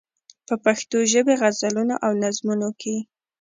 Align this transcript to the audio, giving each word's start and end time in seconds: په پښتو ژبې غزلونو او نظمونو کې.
په 0.47 0.55
پښتو 0.63 0.97
ژبې 1.11 1.33
غزلونو 1.41 1.95
او 2.05 2.11
نظمونو 2.23 2.69
کې. 2.81 2.95